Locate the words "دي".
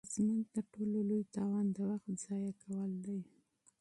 3.05-3.19